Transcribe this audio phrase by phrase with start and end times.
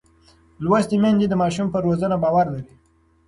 [0.63, 2.73] لوستې میندې د ماشوم پر روزنه باور لري.